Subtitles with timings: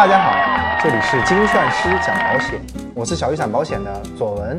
[0.00, 0.34] 大家好，
[0.82, 2.58] 这里是精算师讲保险，
[2.94, 4.58] 我是小雨伞保险的左文。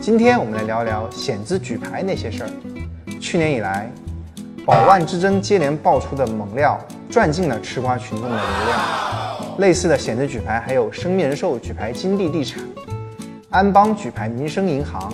[0.00, 2.50] 今天我们来聊聊险资举牌那些事儿。
[3.20, 3.92] 去年以来，
[4.64, 6.80] 保万之争接连爆出的猛料，
[7.10, 9.58] 赚尽了吃瓜群众的流量。
[9.58, 12.62] 类似的险资举牌还有生命人寿举牌金地地产，
[13.50, 15.12] 安邦举牌民生银行，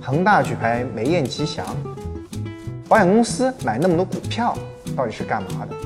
[0.00, 1.62] 恒大举牌梅雁吉祥。
[2.88, 4.56] 保险公司买那么多股票，
[4.96, 5.76] 到底是干嘛的？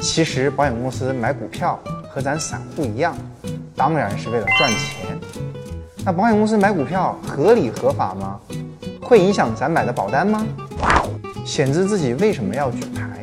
[0.00, 1.78] 其实保险公司买股票
[2.16, 3.14] 和咱散户一样，
[3.76, 5.20] 当然是为了赚钱。
[6.02, 8.40] 那保险公司买股票合理合法吗？
[9.02, 10.46] 会影响咱买的保单吗？
[11.44, 13.22] 险资自己为什么要举牌？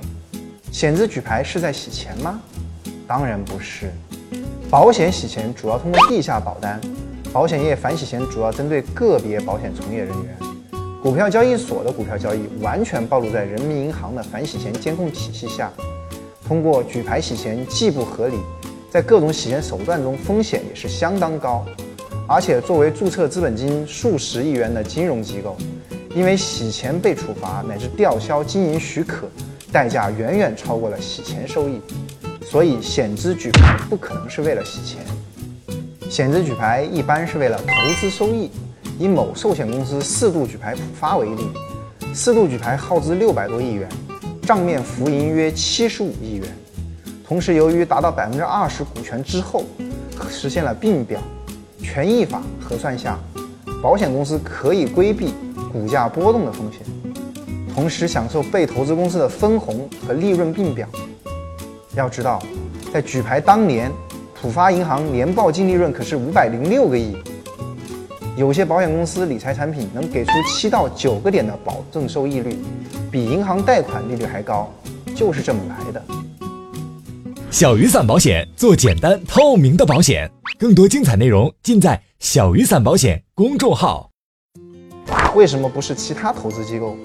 [0.71, 2.39] 险资举牌是在洗钱吗？
[3.07, 3.91] 当然不是。
[4.69, 6.79] 保险洗钱主要通过地下保单，
[7.31, 10.37] 保险业反洗钱主要针对个别保险从业人员。
[11.01, 15.71] 股票交易所的股票交易完全暴露在人民银行的反洗钱监控体系下。
[16.47, 18.35] 通过举牌洗钱既不合理，
[18.93, 21.65] 在各种洗钱手段中风险也是相当高，
[22.27, 25.57] 而且作为注册资本金数十亿元的金融机构，
[26.13, 29.27] 因为洗钱被处罚乃至吊销经营许可，
[29.71, 31.81] 代价远远超过了洗钱收益，
[32.45, 35.03] 所以险资举牌不可能是为了洗钱，
[36.07, 38.51] 险资举牌一般是为了投资收益。
[38.99, 41.47] 以某寿险公司四度举牌普发为例，
[42.13, 43.89] 四度举牌耗资六百多亿元。
[44.43, 46.47] 账面浮盈约七十五亿元，
[47.25, 49.63] 同时由于达到百分之二十股权之后，
[50.29, 51.19] 实现了并表，
[51.81, 53.17] 权益法核算下，
[53.81, 55.33] 保险公司可以规避
[55.71, 56.81] 股价波动的风险，
[57.73, 60.87] 同时享受被投资公司的分红和利润并表。
[61.95, 62.41] 要知道，
[62.91, 63.91] 在举牌当年，
[64.39, 67.15] 浦发银行年报净利润可是五百零六个亿，
[68.35, 72.57] 有些保险公司理财产品能给出七到九个点的保证收益率。
[73.09, 74.69] 比银行贷款利率还高，
[75.15, 76.03] 就是这么来的。
[77.53, 80.27] 小雨伞保险做简单透明的保险，
[80.57, 84.09] 更多精彩内容尽在小雨伞保险公众号。
[85.35, 86.97] 为什么不是其他投资机构？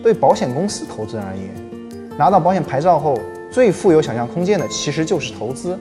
[0.00, 3.18] 对保险公司投资人而言，拿到保险牌照后，
[3.50, 5.76] 最富有想象空间的其实就是投资。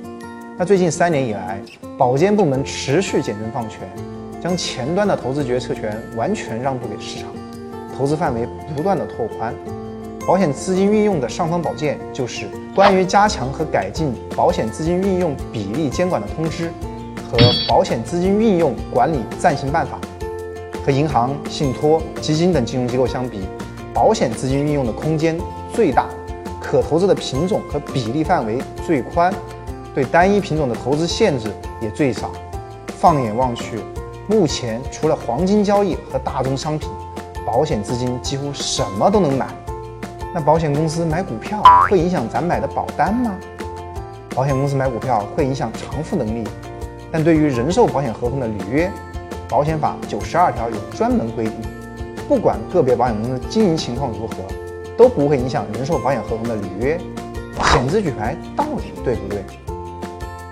[0.57, 1.61] 那最近三年以来，
[1.95, 3.81] 保监部门持续减政放权，
[4.41, 7.29] 将前端的投资决策权完全让渡给市场。
[7.95, 9.53] 投资范围不断的拓宽，
[10.29, 16.71] 保险资金运用的尚方宝剑就是关于加强和改进保险资金运用比例监管的通知
[17.31, 19.97] 和保险资金运用管理暂行办法。
[20.85, 23.39] 和银行、信托、基金等金融机构相比，
[23.91, 25.35] 保险资金运用的空间
[25.73, 26.05] 最大，
[26.61, 29.33] 可投资的品种和比例范围最宽，
[29.95, 31.49] 对单一品种的投资限制
[31.81, 32.29] 也最少。
[32.99, 33.79] 放眼望去，
[34.27, 36.87] 目前除了黄金交易和大宗商品。
[37.47, 39.47] 保险资金几乎什么都能买，
[40.33, 43.35] 那保险公司买股票会影响咱买的保单吗？
[44.35, 46.47] 保险公司买股票会影响偿付能力，
[47.11, 48.91] 但对于人寿保险合同的履约，
[49.49, 51.55] 保险法九十二条有专门规定，
[52.27, 54.35] 不管个别保险公司经营情况如何，
[54.95, 56.99] 都不会影响人寿保险合同的履约。
[57.73, 59.43] 险资举牌到底对不对？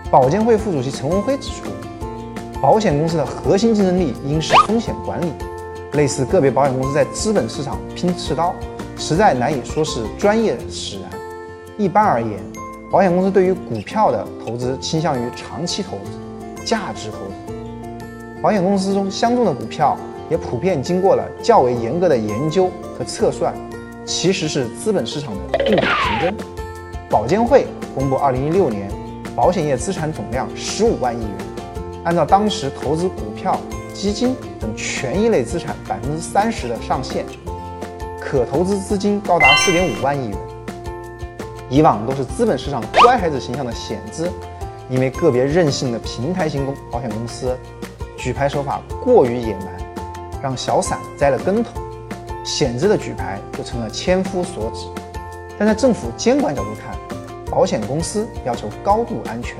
[0.09, 1.69] 保监会副主席陈文辉指出，
[2.59, 5.31] 保险公司的核心竞争力应是风险管理。
[5.93, 8.53] 类似个别保险公司在资本市场拼刺刀，
[8.97, 11.09] 实在难以说是专业使然。
[11.77, 12.39] 一般而言，
[12.91, 17.53] 保险公司对于股票的投资倾向于长期投资、价值投资。
[18.41, 19.97] 保险公司中相中的股票
[20.29, 23.53] 也普遍经过了较为严格的研究和测算，
[24.05, 25.87] 其实是资本市场的固态
[26.19, 26.47] 竞争。
[27.09, 28.89] 保监会公布2016年
[29.35, 31.31] 保险业资产总量15万亿元，
[32.03, 33.59] 按照当时投资股票。
[33.93, 37.25] 基金等权益类资产百分之三十的上限，
[38.29, 40.37] 可投资资金高达四点五万亿元。
[41.69, 44.29] 以往都是资本市场乖孩子形象的险资，
[44.89, 47.57] 因为个别任性的平台型公保险公司
[48.17, 49.69] 举牌手法过于野蛮，
[50.43, 51.69] 让小散栽了跟头，
[52.43, 54.87] 险资的举牌就成了千夫所指。
[55.57, 56.97] 但在政府监管角度看，
[57.49, 59.55] 保险公司要求高度安全，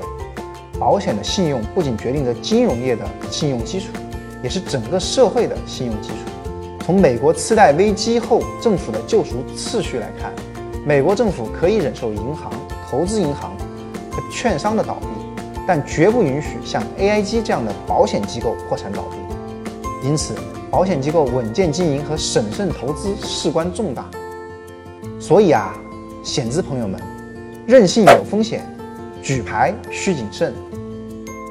[0.78, 3.86] 保险的信用不仅决定着金融业的信用基础。
[4.42, 6.14] 也是整个社会的信用基础。
[6.88, 10.32] 从美国次贷危机后政府的救赎次序来看，
[10.86, 12.50] 美国政府可以忍受银行、
[12.88, 13.54] 投资银行
[14.10, 15.06] 和券商的倒闭，
[15.66, 20.08] 但绝不允许像 AIG 这样的保险机构破产倒闭。
[20.08, 20.32] 因此，
[20.70, 24.06] 保险机构稳健经营和审慎投资事关重大。
[25.20, 25.76] 所以啊，
[26.22, 26.98] 险资朋友们，
[27.66, 28.64] 任性有风险，
[29.22, 30.54] 举牌需谨慎。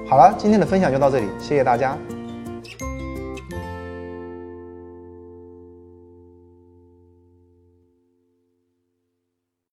[0.10, 1.96] 好了，今天的分享就到这里，谢谢大家。